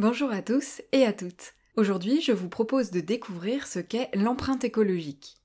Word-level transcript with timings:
Bonjour 0.00 0.30
à 0.30 0.40
tous 0.40 0.80
et 0.92 1.04
à 1.04 1.12
toutes. 1.12 1.52
Aujourd'hui, 1.76 2.22
je 2.22 2.32
vous 2.32 2.48
propose 2.48 2.90
de 2.90 3.00
découvrir 3.00 3.66
ce 3.66 3.80
qu'est 3.80 4.08
l'empreinte 4.14 4.64
écologique. 4.64 5.36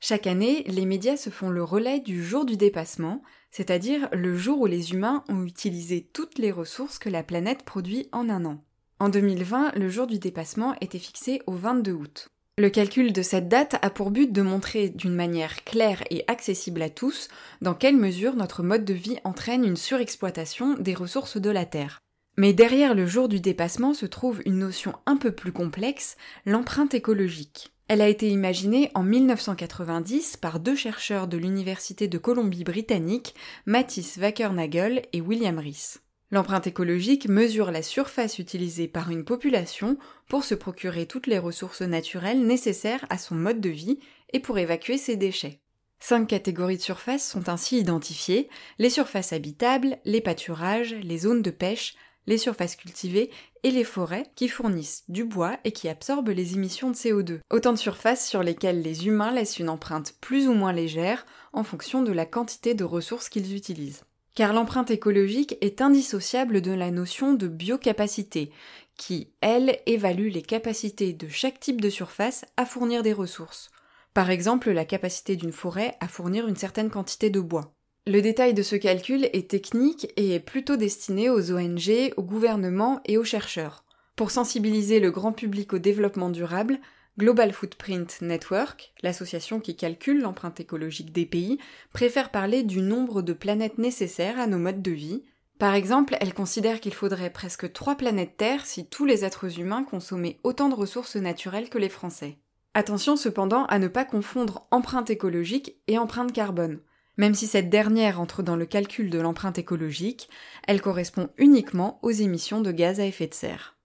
Chaque 0.00 0.26
année, 0.26 0.64
les 0.64 0.84
médias 0.84 1.16
se 1.16 1.30
font 1.30 1.48
le 1.48 1.64
relais 1.64 1.98
du 1.98 2.22
jour 2.22 2.44
du 2.44 2.58
dépassement, 2.58 3.22
c'est-à-dire 3.50 4.10
le 4.12 4.36
jour 4.36 4.60
où 4.60 4.66
les 4.66 4.92
humains 4.92 5.24
ont 5.30 5.44
utilisé 5.44 6.06
toutes 6.12 6.36
les 6.36 6.52
ressources 6.52 6.98
que 6.98 7.08
la 7.08 7.22
planète 7.22 7.62
produit 7.62 8.10
en 8.12 8.28
un 8.28 8.44
an. 8.44 8.62
En 8.98 9.08
2020, 9.08 9.76
le 9.76 9.88
jour 9.88 10.06
du 10.06 10.18
dépassement 10.18 10.74
était 10.82 10.98
fixé 10.98 11.40
au 11.46 11.52
22 11.52 11.92
août. 11.92 12.28
Le 12.58 12.68
calcul 12.68 13.14
de 13.14 13.22
cette 13.22 13.48
date 13.48 13.76
a 13.80 13.88
pour 13.88 14.10
but 14.10 14.30
de 14.30 14.42
montrer 14.42 14.90
d'une 14.90 15.14
manière 15.14 15.64
claire 15.64 16.04
et 16.10 16.24
accessible 16.26 16.82
à 16.82 16.90
tous 16.90 17.28
dans 17.62 17.72
quelle 17.72 17.96
mesure 17.96 18.36
notre 18.36 18.62
mode 18.62 18.84
de 18.84 18.92
vie 18.92 19.16
entraîne 19.24 19.64
une 19.64 19.76
surexploitation 19.76 20.74
des 20.74 20.92
ressources 20.92 21.38
de 21.38 21.48
la 21.48 21.64
Terre. 21.64 22.02
Mais 22.36 22.52
derrière 22.52 22.94
le 22.94 23.06
jour 23.06 23.28
du 23.28 23.40
dépassement 23.40 23.92
se 23.92 24.06
trouve 24.06 24.40
une 24.46 24.58
notion 24.58 24.94
un 25.04 25.16
peu 25.16 25.32
plus 25.32 25.52
complexe, 25.52 26.16
l'empreinte 26.46 26.94
écologique. 26.94 27.72
Elle 27.88 28.00
a 28.00 28.08
été 28.08 28.30
imaginée 28.30 28.90
en 28.94 29.02
1990 29.02 30.38
par 30.38 30.58
deux 30.58 30.76
chercheurs 30.76 31.28
de 31.28 31.36
l'Université 31.36 32.08
de 32.08 32.16
Colombie-Britannique, 32.16 33.34
Mathis 33.66 34.16
Wackernagel 34.16 35.02
et 35.12 35.20
William 35.20 35.58
Rees. 35.58 35.98
L'empreinte 36.30 36.66
écologique 36.66 37.28
mesure 37.28 37.70
la 37.70 37.82
surface 37.82 38.38
utilisée 38.38 38.88
par 38.88 39.10
une 39.10 39.26
population 39.26 39.98
pour 40.30 40.44
se 40.44 40.54
procurer 40.54 41.04
toutes 41.04 41.26
les 41.26 41.38
ressources 41.38 41.82
naturelles 41.82 42.46
nécessaires 42.46 43.04
à 43.10 43.18
son 43.18 43.34
mode 43.34 43.60
de 43.60 43.68
vie 43.68 43.98
et 44.32 44.40
pour 44.40 44.58
évacuer 44.58 44.96
ses 44.96 45.16
déchets. 45.16 45.60
Cinq 46.00 46.28
catégories 46.28 46.78
de 46.78 46.82
surfaces 46.82 47.28
sont 47.28 47.50
ainsi 47.50 47.78
identifiées, 47.78 48.48
les 48.78 48.88
surfaces 48.88 49.34
habitables, 49.34 49.98
les 50.06 50.22
pâturages, 50.22 50.94
les 50.94 51.18
zones 51.18 51.42
de 51.42 51.50
pêche, 51.50 51.94
les 52.26 52.38
surfaces 52.38 52.76
cultivées 52.76 53.30
et 53.62 53.70
les 53.70 53.84
forêts 53.84 54.26
qui 54.34 54.48
fournissent 54.48 55.04
du 55.08 55.24
bois 55.24 55.58
et 55.64 55.72
qui 55.72 55.88
absorbent 55.88 56.30
les 56.30 56.54
émissions 56.54 56.90
de 56.90 56.96
CO2. 56.96 57.40
Autant 57.50 57.72
de 57.72 57.78
surfaces 57.78 58.28
sur 58.28 58.42
lesquelles 58.42 58.82
les 58.82 59.06
humains 59.06 59.32
laissent 59.32 59.58
une 59.58 59.68
empreinte 59.68 60.14
plus 60.20 60.48
ou 60.48 60.52
moins 60.52 60.72
légère 60.72 61.26
en 61.52 61.64
fonction 61.64 62.02
de 62.02 62.12
la 62.12 62.26
quantité 62.26 62.74
de 62.74 62.84
ressources 62.84 63.28
qu'ils 63.28 63.54
utilisent. 63.54 64.04
Car 64.34 64.52
l'empreinte 64.54 64.90
écologique 64.90 65.58
est 65.60 65.82
indissociable 65.82 66.62
de 66.62 66.72
la 66.72 66.90
notion 66.90 67.34
de 67.34 67.48
biocapacité, 67.48 68.50
qui, 68.96 69.32
elle, 69.40 69.78
évalue 69.86 70.28
les 70.28 70.42
capacités 70.42 71.12
de 71.12 71.28
chaque 71.28 71.60
type 71.60 71.80
de 71.80 71.90
surface 71.90 72.44
à 72.56 72.64
fournir 72.64 73.02
des 73.02 73.12
ressources. 73.12 73.70
Par 74.14 74.30
exemple, 74.30 74.70
la 74.70 74.84
capacité 74.84 75.36
d'une 75.36 75.52
forêt 75.52 75.96
à 76.00 76.08
fournir 76.08 76.46
une 76.46 76.56
certaine 76.56 76.90
quantité 76.90 77.30
de 77.30 77.40
bois. 77.40 77.74
Le 78.04 78.20
détail 78.20 78.52
de 78.52 78.64
ce 78.64 78.74
calcul 78.74 79.28
est 79.32 79.48
technique 79.48 80.12
et 80.16 80.34
est 80.34 80.40
plutôt 80.40 80.74
destiné 80.74 81.30
aux 81.30 81.52
ONG, 81.52 82.12
aux 82.16 82.22
gouvernements 82.24 83.00
et 83.04 83.16
aux 83.16 83.22
chercheurs. 83.22 83.84
Pour 84.16 84.32
sensibiliser 84.32 84.98
le 84.98 85.12
grand 85.12 85.30
public 85.30 85.72
au 85.72 85.78
développement 85.78 86.28
durable, 86.28 86.80
Global 87.16 87.52
Footprint 87.52 88.20
Network, 88.20 88.92
l'association 89.04 89.60
qui 89.60 89.76
calcule 89.76 90.20
l'empreinte 90.20 90.58
écologique 90.58 91.12
des 91.12 91.26
pays, 91.26 91.58
préfère 91.92 92.32
parler 92.32 92.64
du 92.64 92.80
nombre 92.80 93.22
de 93.22 93.32
planètes 93.32 93.78
nécessaires 93.78 94.40
à 94.40 94.48
nos 94.48 94.58
modes 94.58 94.82
de 94.82 94.90
vie. 94.90 95.22
Par 95.60 95.74
exemple, 95.74 96.16
elle 96.20 96.34
considère 96.34 96.80
qu'il 96.80 96.94
faudrait 96.94 97.30
presque 97.30 97.72
trois 97.72 97.94
planètes 97.94 98.36
Terre 98.36 98.66
si 98.66 98.84
tous 98.84 99.04
les 99.04 99.24
êtres 99.24 99.60
humains 99.60 99.84
consommaient 99.84 100.40
autant 100.42 100.68
de 100.68 100.74
ressources 100.74 101.14
naturelles 101.14 101.70
que 101.70 101.78
les 101.78 101.88
Français. 101.88 102.36
Attention 102.74 103.14
cependant 103.14 103.64
à 103.66 103.78
ne 103.78 103.86
pas 103.86 104.04
confondre 104.04 104.66
empreinte 104.72 105.10
écologique 105.10 105.76
et 105.86 105.98
empreinte 105.98 106.32
carbone. 106.32 106.80
Même 107.16 107.34
si 107.34 107.46
cette 107.46 107.68
dernière 107.68 108.20
entre 108.20 108.42
dans 108.42 108.56
le 108.56 108.66
calcul 108.66 109.10
de 109.10 109.20
l'empreinte 109.20 109.58
écologique, 109.58 110.28
elle 110.66 110.80
correspond 110.80 111.28
uniquement 111.36 111.98
aux 112.02 112.10
émissions 112.10 112.60
de 112.60 112.72
gaz 112.72 113.00
à 113.00 113.06
effet 113.06 113.26
de 113.26 113.34
serre. 113.34 113.76